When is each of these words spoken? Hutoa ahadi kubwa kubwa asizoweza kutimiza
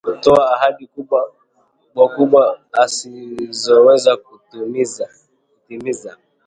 Hutoa 0.03 0.55
ahadi 0.55 0.87
kubwa 0.87 1.31
kubwa 2.15 2.59
asizoweza 2.71 4.17
kutimiza 4.17 5.07